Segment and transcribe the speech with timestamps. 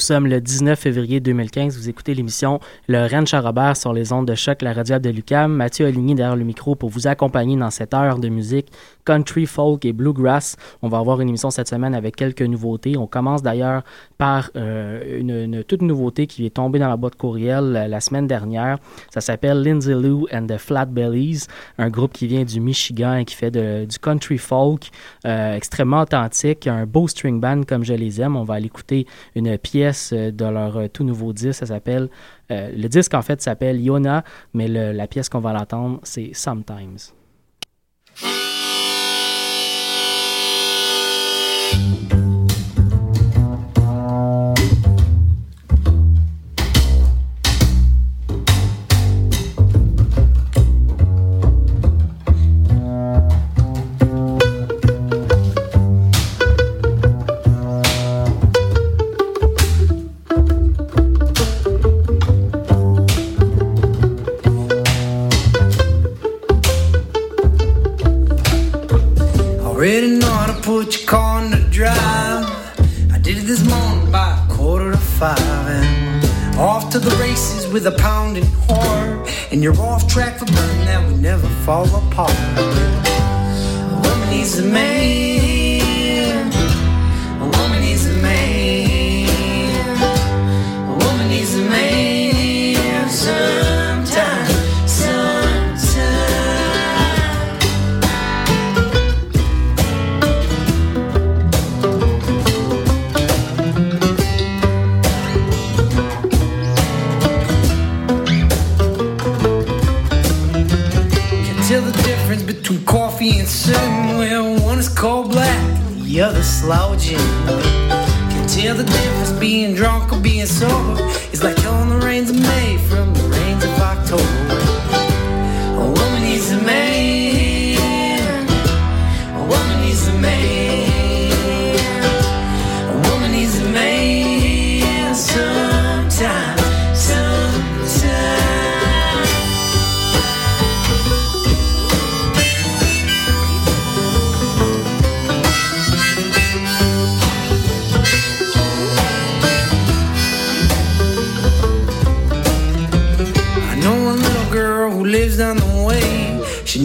[0.00, 1.76] Sommes le 19 février 2015.
[1.76, 5.10] Vous écoutez l'émission Le Ranch à Robert sur les ondes de choc, la radio de
[5.10, 5.52] Lucam.
[5.52, 8.72] Mathieu Aligny derrière le micro pour vous accompagner dans cette heure de musique
[9.04, 10.56] country, folk et bluegrass.
[10.82, 12.96] On va avoir une émission cette semaine avec quelques nouveautés.
[12.96, 13.82] On commence d'ailleurs
[14.18, 18.78] par euh, une, toute nouveauté qui est tombée dans la boîte courriel la, semaine dernière.
[19.12, 21.46] Ça s'appelle Lindsay Lou and the Flatbellies,
[21.78, 24.90] un groupe qui vient du Michigan et qui fait du country folk
[25.26, 26.66] euh, extrêmement authentique.
[26.66, 28.36] Un beau string band comme je les aime.
[28.36, 31.60] On va aller écouter une pièce de leur euh, tout nouveau disque.
[31.60, 32.08] Ça s'appelle
[32.50, 34.24] euh, le disque en fait s'appelle Yona,
[34.54, 37.12] mais la pièce qu'on va l'entendre c'est Sometimes.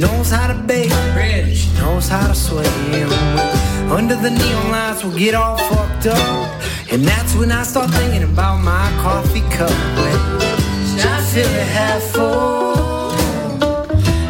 [0.06, 2.66] Knows how to bake bread and she knows how to swim.
[3.92, 6.62] Under the neon lights, we'll get all fucked up.
[6.92, 9.69] And that's when I start thinking about my coffee cup.
[10.90, 13.12] Should I fill it half full?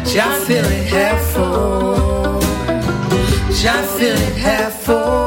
[0.08, 2.40] Should I fill it half full?
[3.54, 5.25] Should I fill it half full?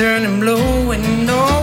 [0.00, 1.59] Turning blue, and all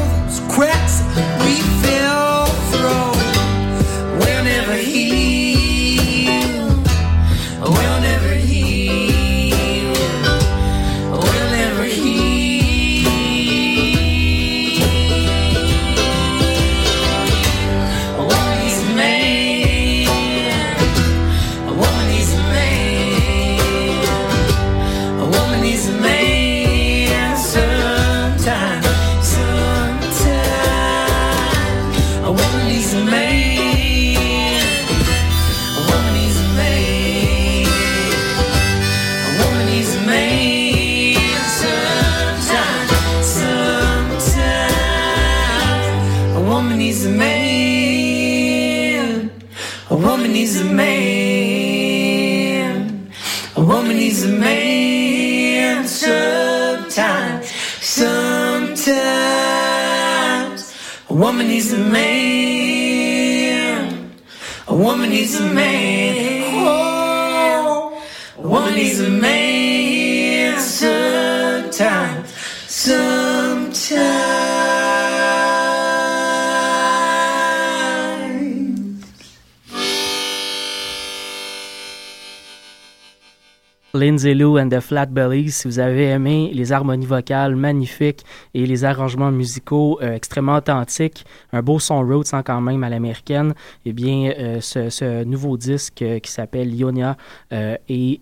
[84.18, 89.32] Lindsay and the Flatbellies, si vous avez aimé les harmonies vocales magnifiques et les arrangements
[89.32, 93.54] musicaux euh, extrêmement authentiques, un beau son roots hein, quand même à l'américaine,
[93.86, 97.16] eh bien, euh, ce, nouveau disque euh, qui s'appelle Ionia
[97.52, 98.20] est,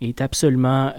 [0.00, 0.92] est absolument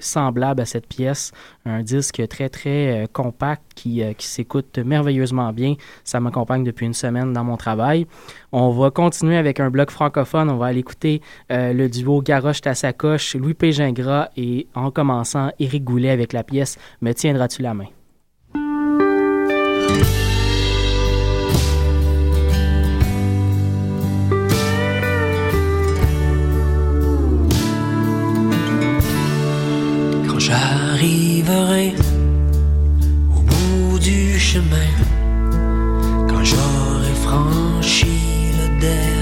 [0.00, 1.32] semblable à cette pièce.
[1.66, 5.74] Un disque très, très euh, compact qui, euh, qui s'écoute merveilleusement bien.
[6.04, 8.06] Ça m'accompagne depuis une semaine dans mon travail.
[8.52, 10.48] On va continuer avec un bloc francophone.
[10.48, 13.72] On va aller écouter euh, le duo Garoche Tassacoche, Louis P.
[13.72, 17.95] Gingras et en commençant, Éric Goulet avec la pièce Me tiendras-tu la main?
[31.48, 34.90] Au bout du chemin,
[36.28, 39.15] quand j'aurai franchi le dernier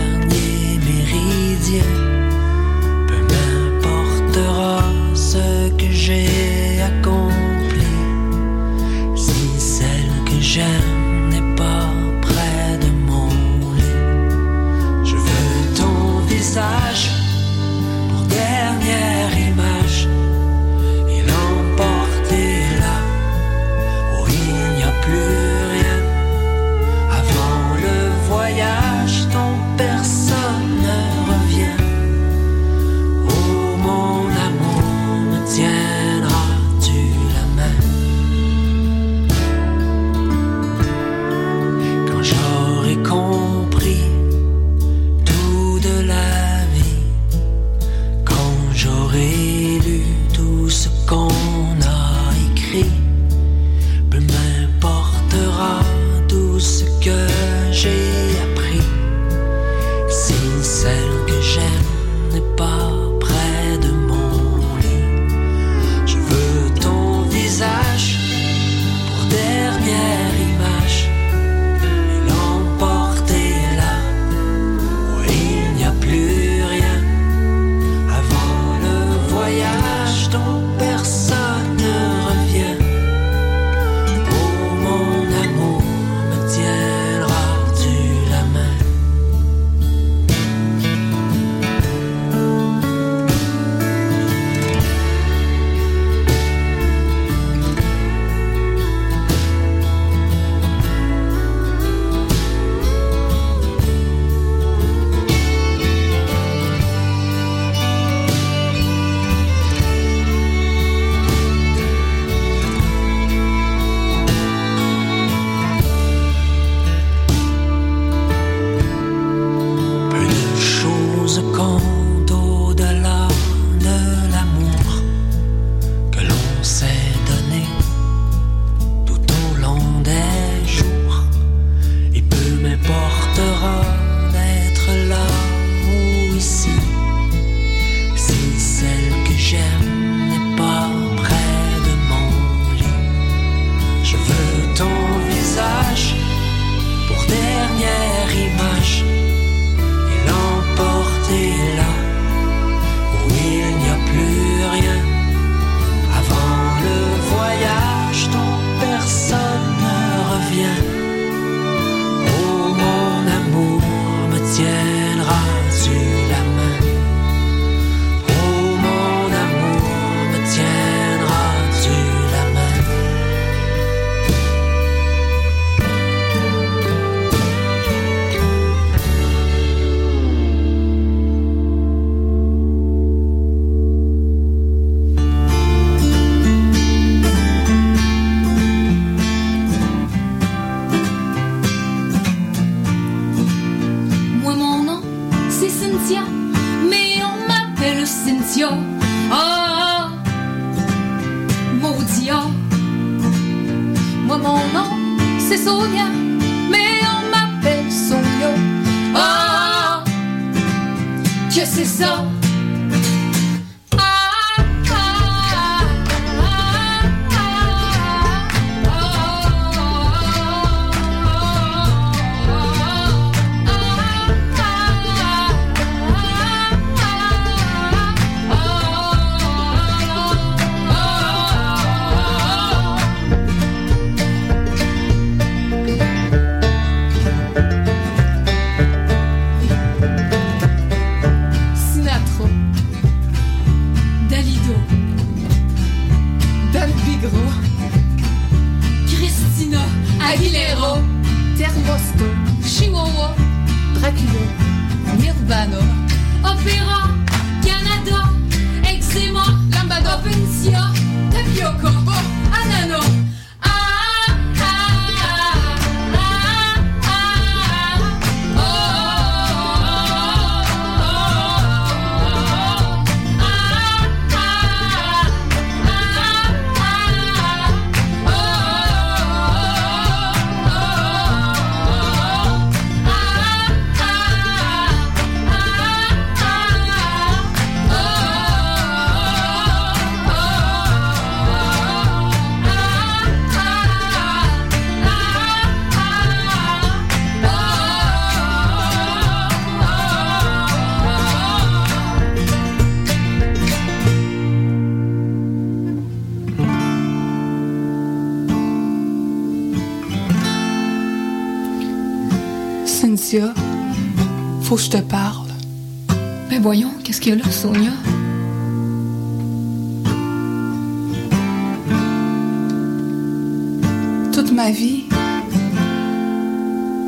[324.31, 325.05] Toute ma vie,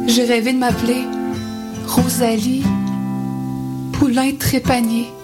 [0.07, 1.03] j'ai rêvé de m'appeler
[1.87, 2.65] Rosalie
[3.93, 5.16] Poulain Trépanier.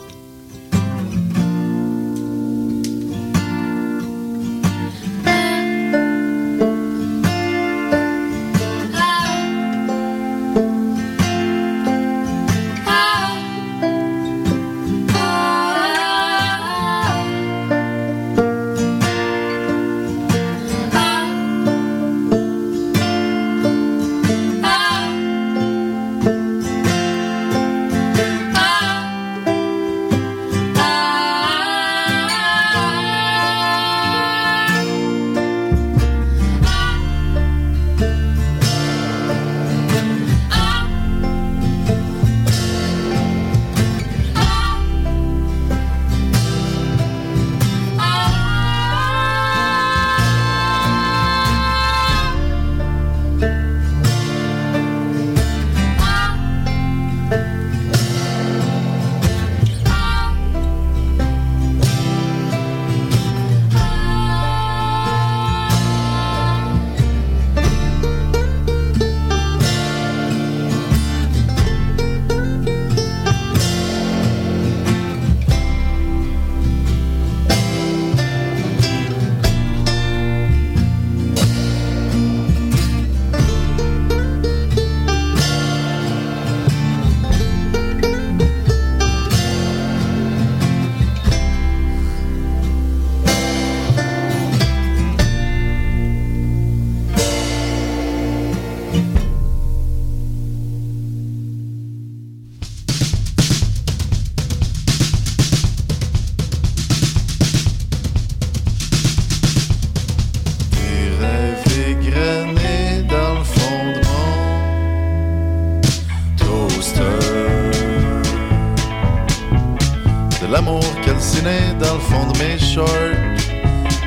[120.65, 122.87] L'amour calciné dans le fond de mes shorts.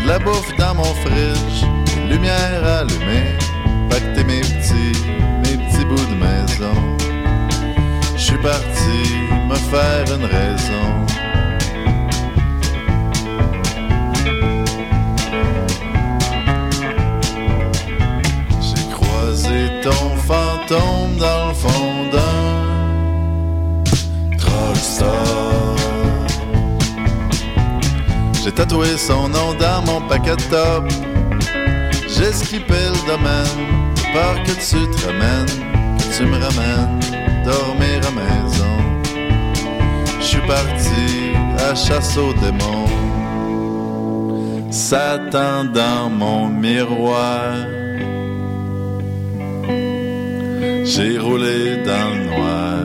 [0.07, 1.65] La bouffe dans mon fridge.
[2.07, 3.37] Lumière allumée.
[3.89, 5.01] Pacter mes petits,
[5.43, 6.73] mes petits bouts de maison.
[8.15, 9.03] Je suis parti
[9.49, 11.34] me faire une raison.
[28.45, 30.87] J'ai tatoué son nom dans mon paquet de top.
[32.07, 36.99] J'ai skippé le domaine, peur que tu te ramènes, que tu me ramènes,
[37.43, 38.77] dormir à maison.
[40.19, 42.85] Je suis parti à chasse aux démons,
[44.69, 47.55] Satan dans mon miroir.
[50.83, 52.84] J'ai roulé dans le noir.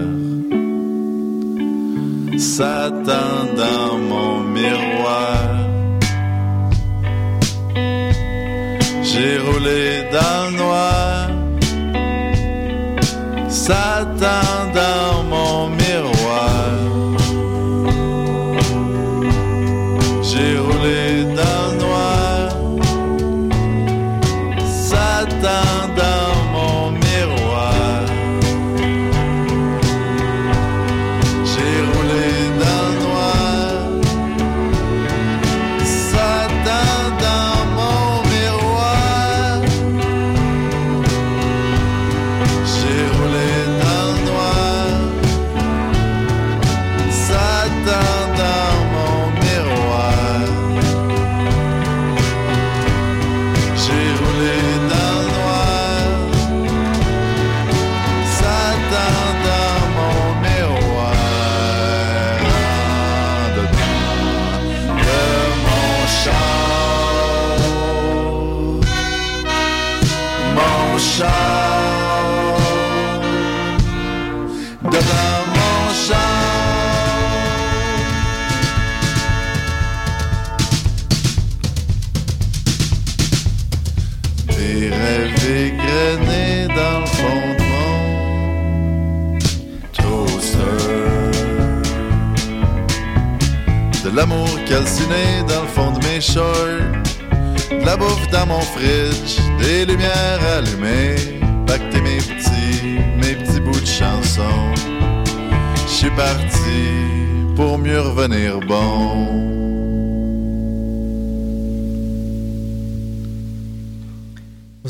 [2.40, 5.58] Satan dans mon miroir.
[9.02, 11.28] J'ai roulé dans le noir.
[13.48, 15.79] Satan dans mon miroir.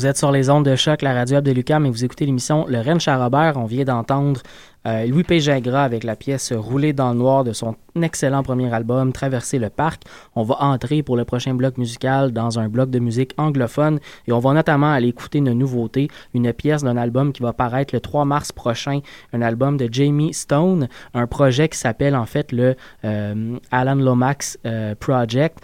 [0.01, 2.65] Vous êtes sur les ondes de choc, la radio de Lucam, et vous écoutez l'émission
[2.67, 3.53] Le Rennes Charrobert.
[3.57, 4.41] On vient d'entendre
[4.87, 5.47] euh, Louis P.
[5.47, 10.01] Avec la pièce Rouler dans le noir de son excellent premier album Traverser le parc.
[10.35, 14.31] On va entrer pour le prochain bloc musical dans un bloc de musique anglophone et
[14.31, 18.01] on va notamment aller écouter une nouveauté, une pièce d'un album qui va paraître le
[18.01, 19.01] 3 mars prochain,
[19.33, 24.57] un album de Jamie Stone, un projet qui s'appelle en fait le euh, Alan Lomax
[24.65, 25.59] euh, Project.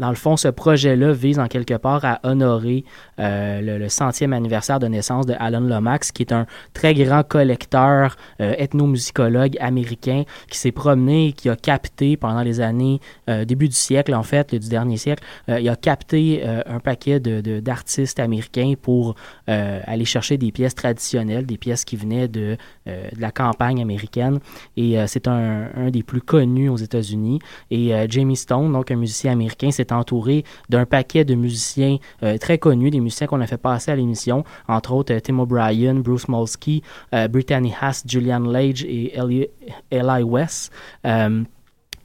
[0.00, 2.84] Euh, dans le fond, ce projet-là vise en quelque part à honorer
[3.18, 8.16] euh, le, centième anniversaire de naissance de Alan Lomax, qui est un très grand collecteur
[8.40, 13.68] euh, ethnomusicologue américain qui s'est promené et qui a capté pendant les années euh, début
[13.68, 18.18] du siècle, en fait, du dernier siècle, il a capté un paquet de, de, d'artistes
[18.20, 19.14] américains pour
[19.46, 24.38] aller chercher des pièces traditionnelles, des pièces qui venaient de, de la campagne américaine.
[24.76, 27.40] Et c'est un, un, des plus connus aux États-Unis.
[27.70, 32.58] Et Jamie Stone, donc un musicien américain, s'est entouré d'un paquet de musiciens euh, très
[32.58, 36.28] connus, des musiciens qu'on a fait passer à l'émission, entre autres euh, Tim O'Brien, Bruce
[36.28, 36.82] Molsky,
[37.14, 40.72] euh, Brittany Haas, Julian Lage et Eli, West,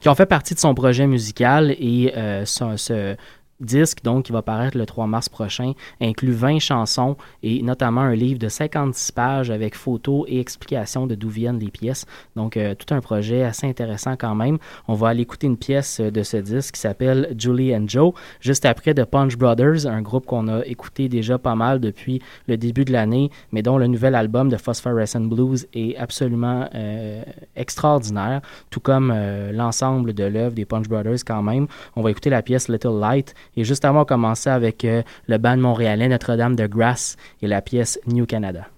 [0.00, 2.12] qui ont fait partie de son projet musical et
[2.44, 3.16] ce
[3.60, 8.14] disque, donc, qui va paraître le 3 mars prochain, inclut 20 chansons et notamment un
[8.14, 12.06] livre de 56 pages avec photos et explications de d'où viennent les pièces.
[12.34, 14.58] Donc, euh, tout un projet assez intéressant quand même.
[14.88, 18.64] On va aller écouter une pièce de ce disque qui s'appelle Julie and Joe, juste
[18.64, 22.84] après de Punch Brothers, un groupe qu'on a écouté déjà pas mal depuis le début
[22.84, 27.22] de l'année, mais dont le nouvel album de Phosphorescent Blues est absolument euh,
[27.54, 28.40] extraordinaire,
[28.70, 31.66] tout comme euh, l'ensemble de l'œuvre des Punch Brothers quand même.
[31.94, 35.38] On va écouter la pièce Little Light et juste avant, on commençait avec euh, le
[35.38, 38.68] band montréalais Notre-Dame de Grasse et la pièce New Canada.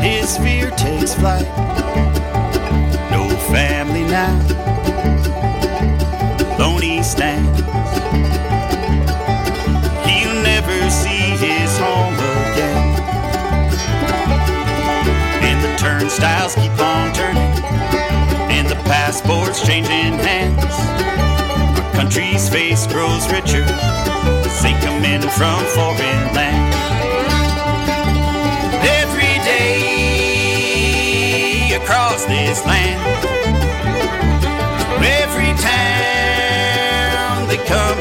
[0.00, 1.77] His fear takes flight.
[22.48, 23.64] Country's face grows richer.
[23.64, 26.76] as They come in from foreign lands.
[29.02, 29.74] Every day
[31.74, 33.00] across this land.
[35.04, 37.98] Every town they come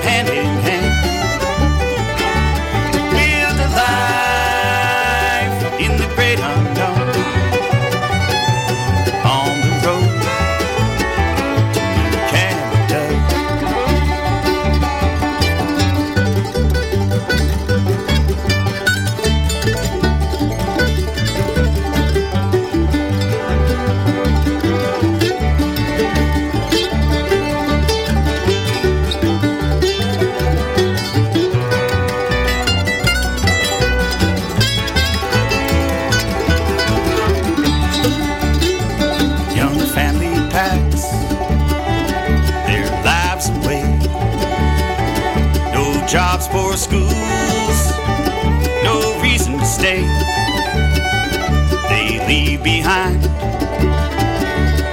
[52.68, 53.24] behind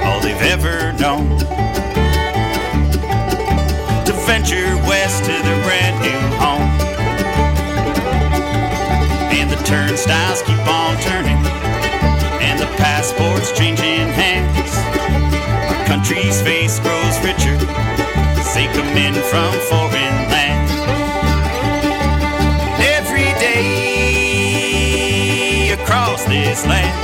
[0.05, 1.27] all they've ever known
[4.05, 6.71] to venture west to their brand new home.
[9.37, 11.41] And the turnstiles keep on turning,
[12.47, 14.71] and the passports changing hands.
[15.69, 17.57] Our country's face grows richer
[18.39, 20.71] as they come in from foreign lands.
[22.97, 23.75] Every day
[25.77, 26.94] across this land,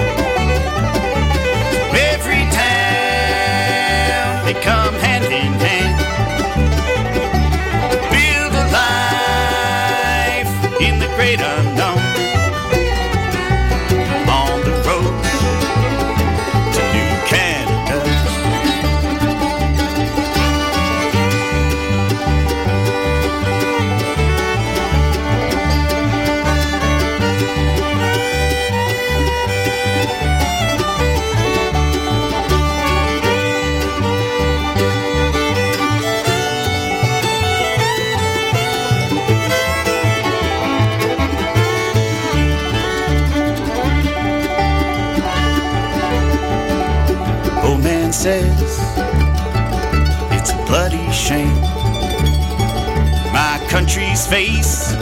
[48.21, 48.77] says
[50.37, 51.59] it's a bloody shame.
[53.33, 54.93] My country's face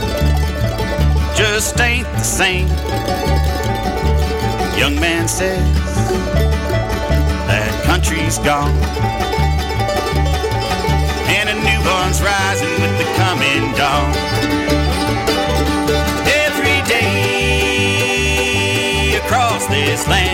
[1.36, 2.70] just ain't the same.
[4.80, 5.60] Young man says
[7.50, 8.72] that country's gone.
[11.36, 14.16] And a new one's rising with the coming dawn.
[16.48, 17.20] Every day
[19.26, 20.29] across this land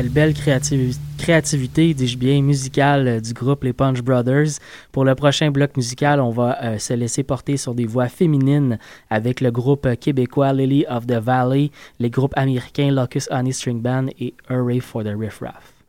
[0.00, 4.52] Quelle belle créativi- créativité, dis-je bien, musicale euh, du groupe Les Punch Brothers.
[4.92, 8.78] Pour le prochain bloc musical, on va euh, se laisser porter sur des voix féminines
[9.10, 14.06] avec le groupe québécois Lily of the Valley, les groupes américains Locust Honey String Band
[14.18, 15.79] et Hooray for the Riff Raff.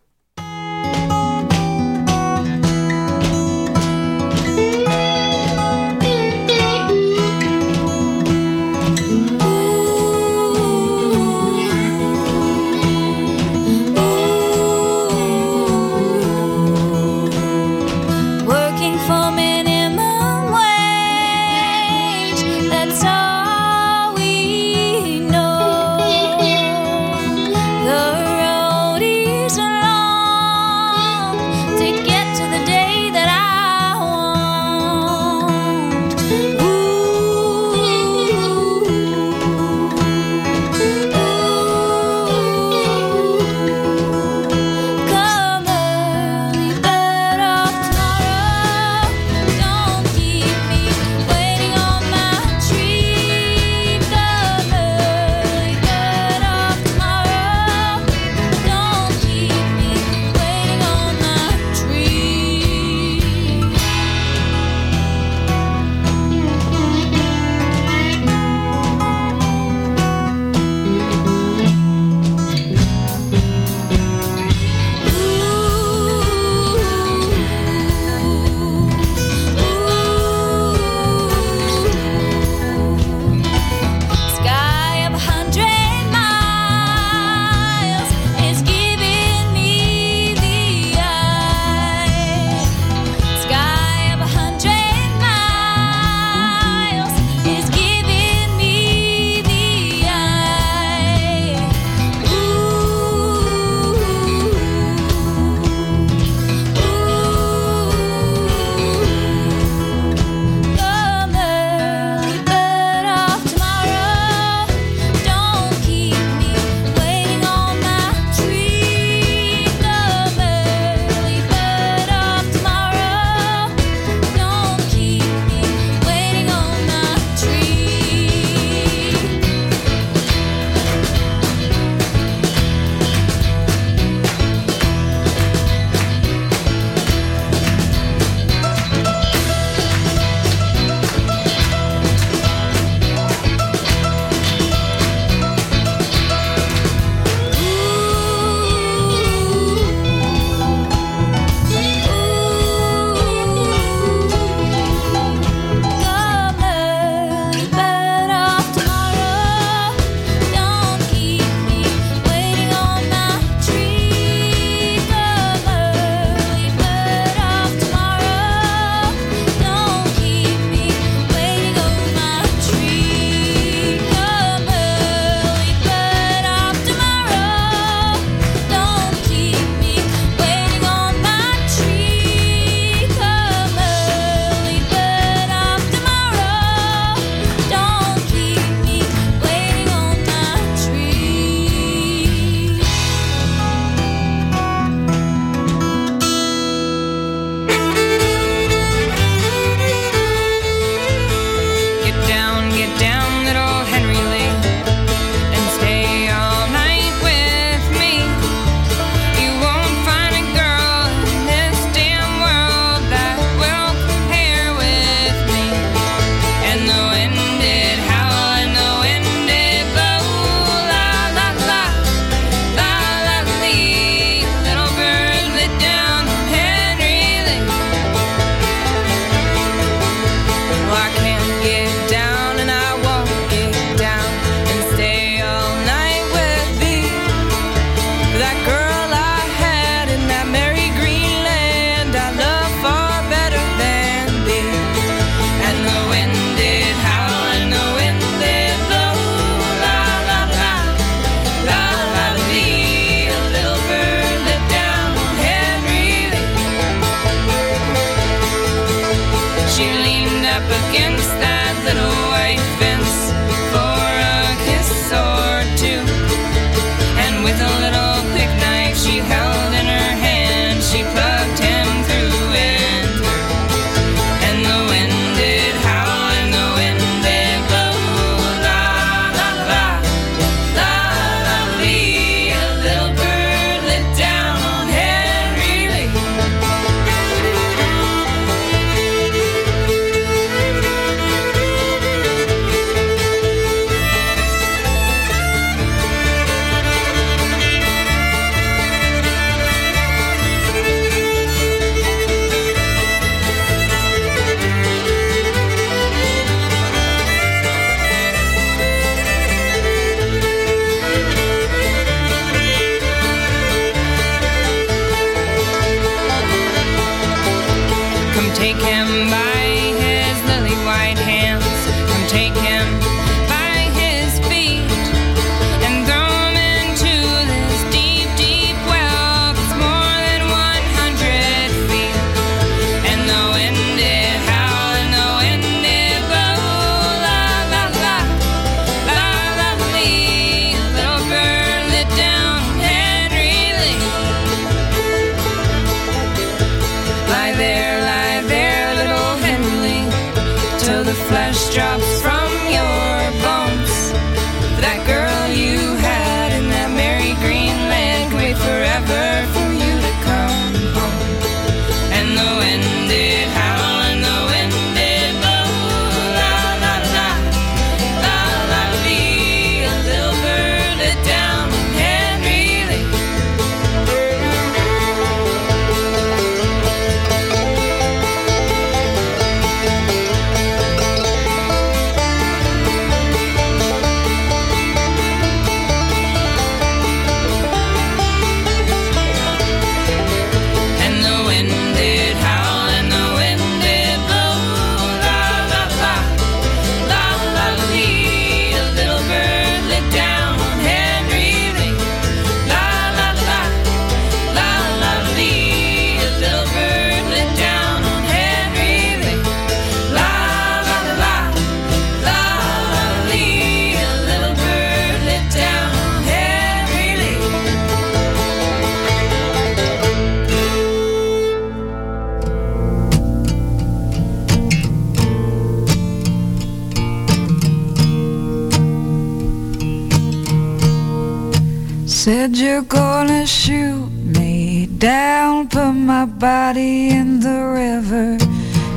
[432.82, 438.39] You're gonna shoot me down, put my body in the river.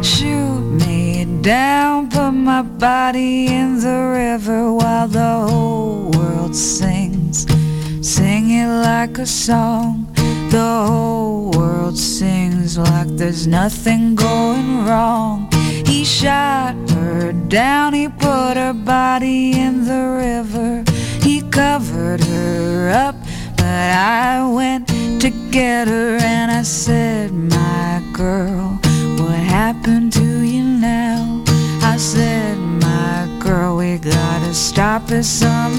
[0.02, 7.46] Shoot me down, put my body in the river while the whole world sings.
[8.00, 10.10] Sing it like a song.
[10.48, 15.50] The whole world sings like there's nothing going wrong.
[15.84, 20.84] He shot her down, he put her body in the river.
[21.20, 23.16] He covered her up,
[23.74, 24.86] but I went
[25.20, 28.78] to get her and I said, My girl,
[29.18, 31.42] what happened to you now?
[31.82, 35.73] I said, My girl, we gotta stop it somehow.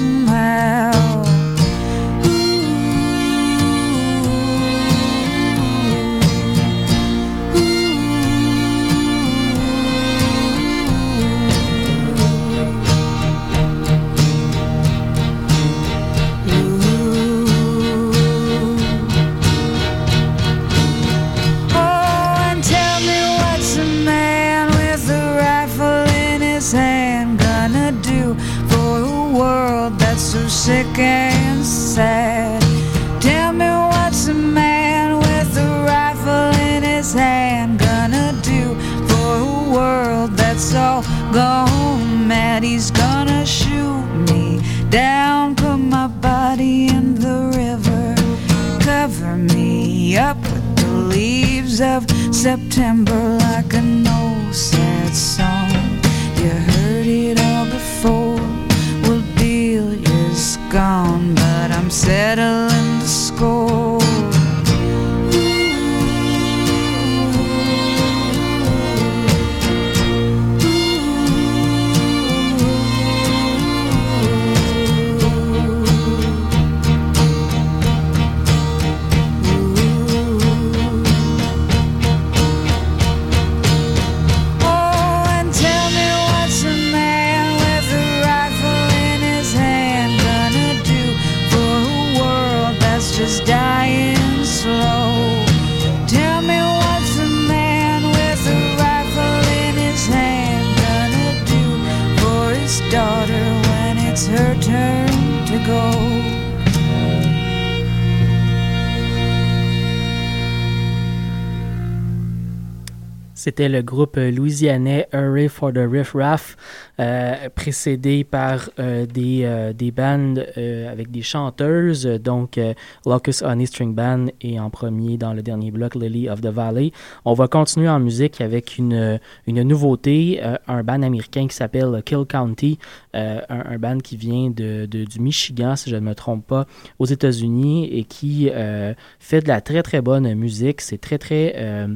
[113.46, 116.56] C'était le groupe louisianais Hurry for the Riff Raff,
[116.98, 122.74] euh, précédé par euh, des, euh, des bandes euh, avec des chanteuses, donc euh,
[123.06, 126.90] Locust Honey String Band et en premier dans le dernier bloc Lily of the Valley.
[127.24, 132.02] On va continuer en musique avec une, une nouveauté, euh, un band américain qui s'appelle
[132.04, 132.80] Kill County,
[133.16, 136.66] euh, un, band qui vient de, du Michigan, si je ne me trompe pas,
[136.98, 140.80] aux États-Unis et qui euh, fait de la très très bonne musique.
[140.80, 141.86] C'est très très euh,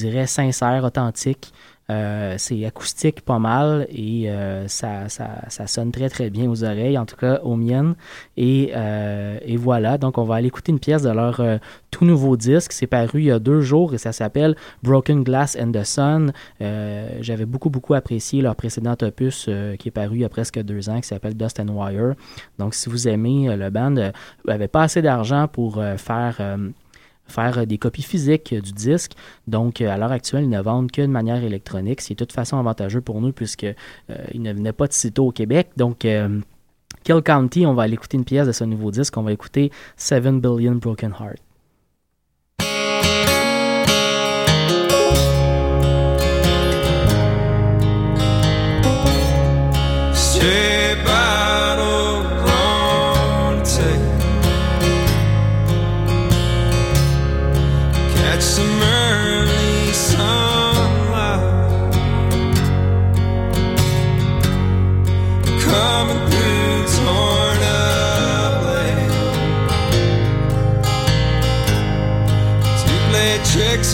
[0.00, 1.52] dirais, sincère, authentique.
[1.90, 6.62] Euh, c'est acoustique pas mal et euh, ça, ça, ça sonne très très bien aux
[6.62, 7.94] oreilles, en tout cas aux miennes.
[8.36, 11.42] Et, euh, voilà, donc on va aller écouter une pièce de leur
[11.90, 12.72] tout nouveau disque.
[12.72, 16.32] C'est paru il y a deux jours et ça s'appelle Broken Glass and the Sun.
[16.60, 20.90] J'avais beaucoup beaucoup apprécié leur précédent opus qui est paru il y a presque deux
[20.90, 22.14] ans qui s'appelle Dust and Wire.
[22.58, 24.10] Donc si vous aimez le band, euh,
[24.46, 26.40] avait pas assez d'argent pour faire
[27.28, 29.12] faire euh, des copies physiques euh, du disque.
[29.46, 32.00] Donc, euh, à l'heure actuelle, ils ne vendent que de manière électronique.
[32.00, 33.74] C'est de toute façon avantageux pour nous puisqu'ils
[34.34, 35.70] ne venaient pas de sitôt au Québec.
[35.76, 36.06] Donc,
[37.04, 39.16] Kill County, on va aller écouter une pièce de ce nouveau disque.
[39.16, 41.47] On va écouter Seven Billion Broken Heart.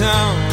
[0.04, 0.43] town.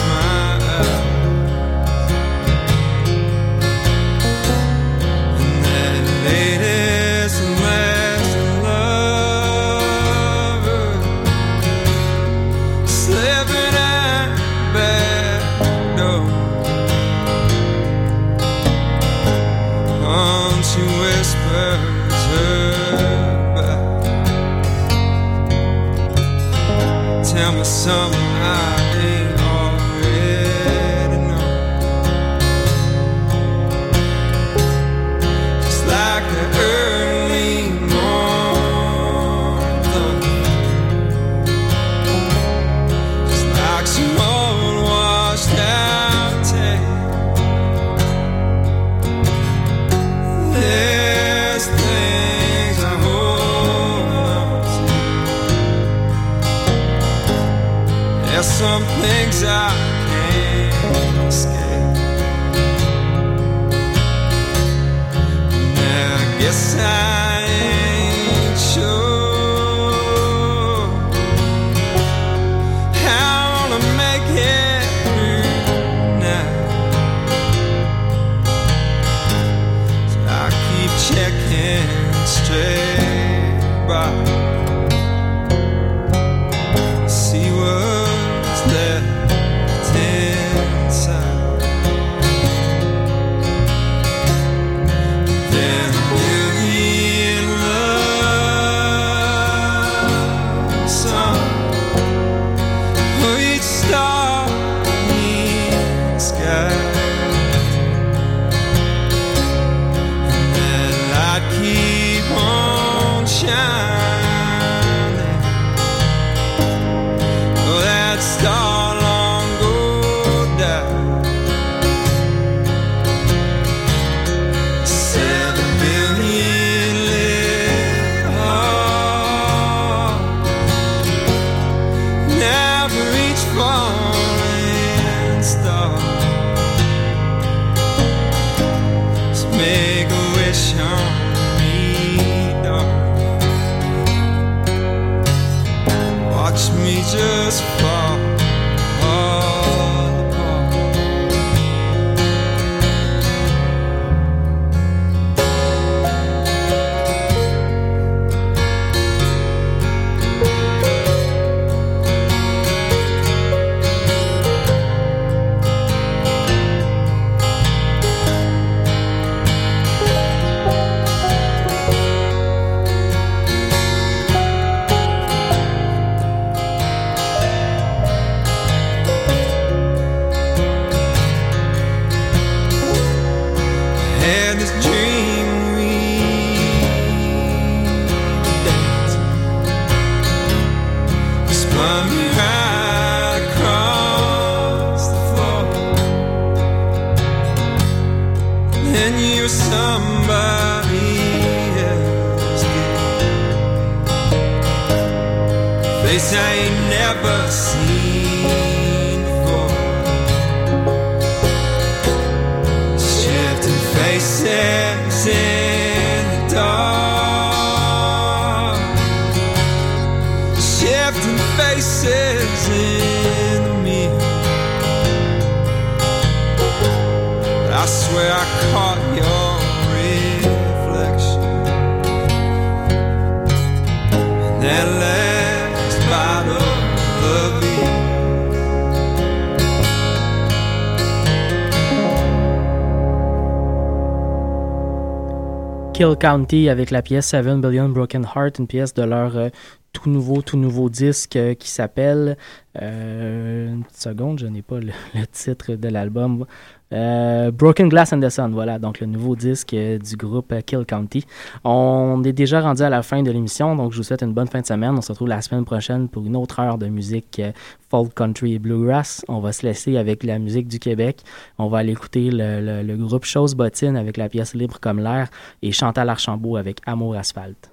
[246.01, 249.49] Kill County avec la pièce 7 Billion Broken Heart, une pièce de leur euh,
[249.93, 252.37] tout nouveau, tout nouveau disque euh, qui s'appelle.
[252.81, 254.93] Euh, une seconde, je n'ai pas le,
[255.31, 256.47] titre de l'album
[256.93, 260.61] euh, Broken Glass and the Sun, voilà, donc le nouveau disque euh, du groupe euh,
[260.61, 261.25] Kill County.
[261.63, 264.47] On est déjà rendu à la fin de l'émission, donc je vous souhaite une bonne
[264.47, 264.95] fin de semaine.
[264.97, 267.41] On se retrouve la semaine prochaine pour une autre heure de musique
[267.89, 269.23] folk, country bluegrass.
[269.27, 271.21] On va se laisser avec la musique du Québec.
[271.57, 275.29] On va aller écouter le, groupe Chose Bottine avec la pièce Libre comme l'air
[275.61, 277.71] et Chantal Archambault avec Amour Asphalte.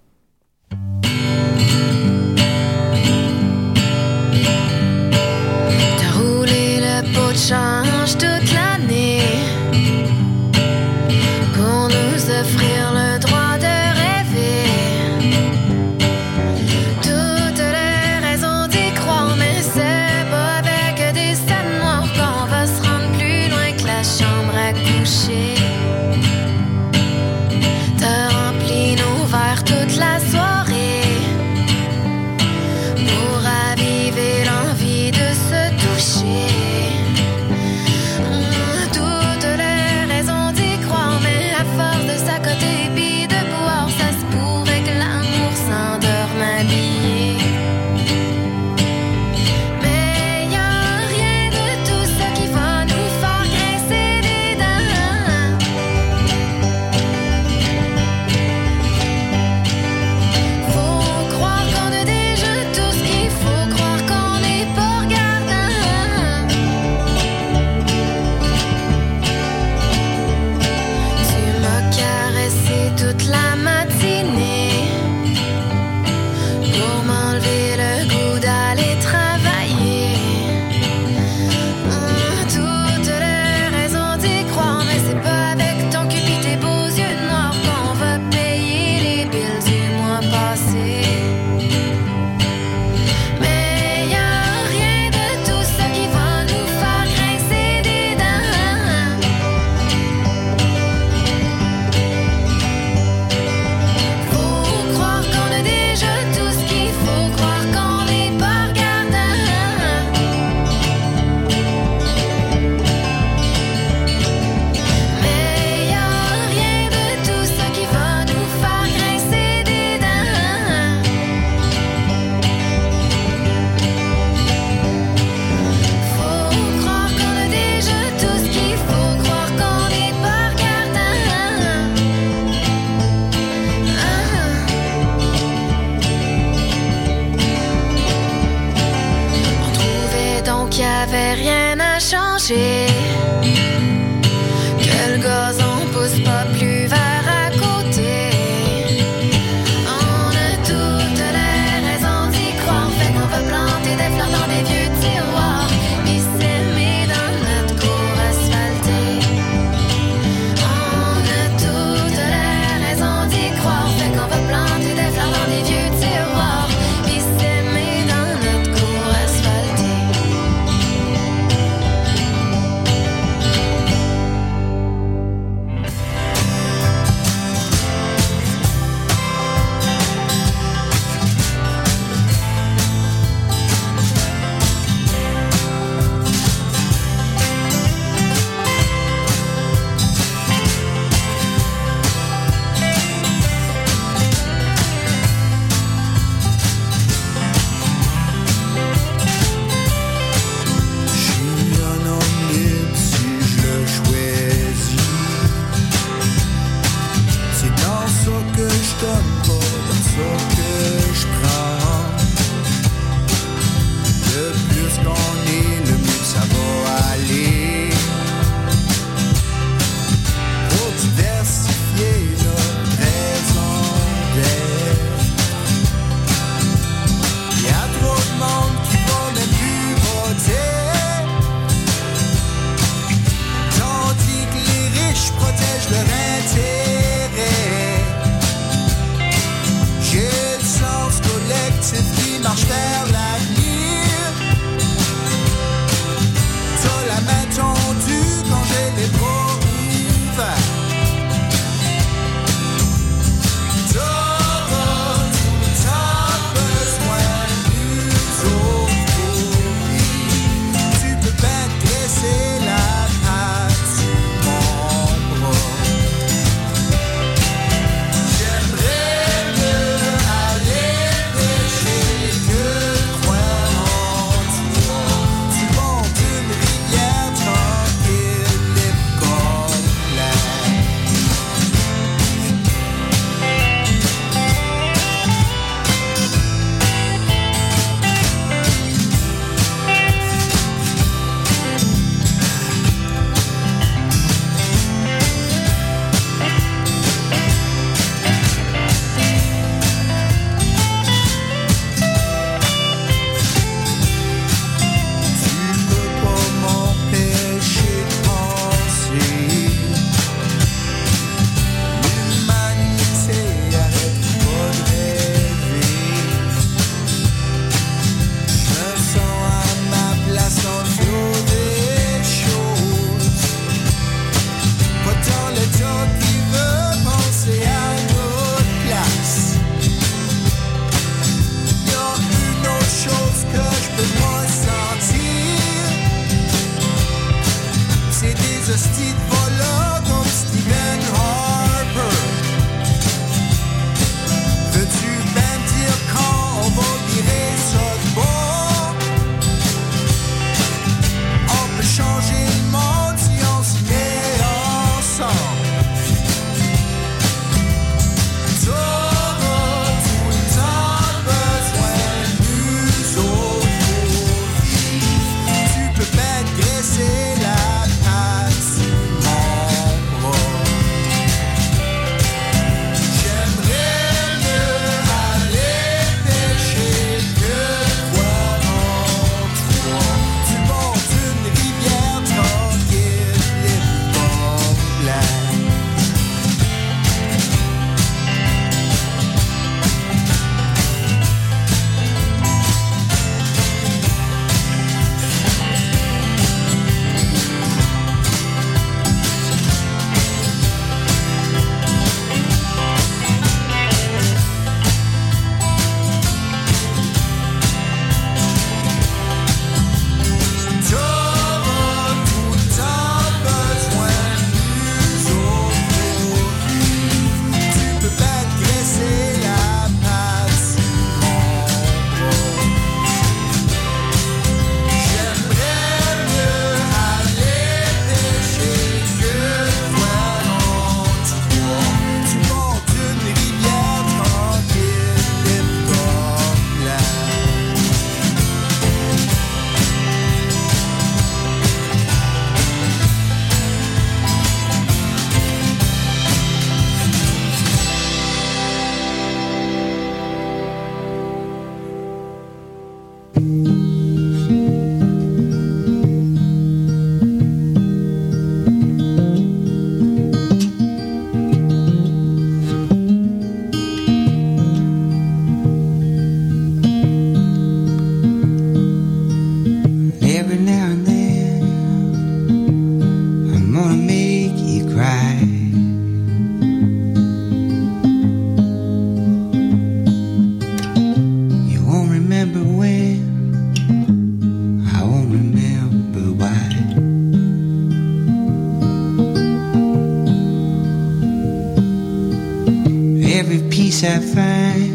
[493.99, 494.95] Piece I find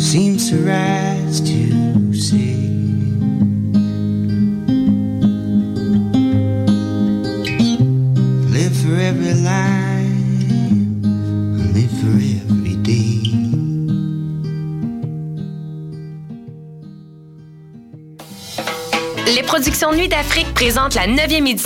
[0.00, 2.54] seems to rise to say.
[8.54, 11.02] Live for every line,
[11.74, 13.16] live for every day.
[19.34, 21.56] Les productions Nuit d'Afrique présentent la 9e édition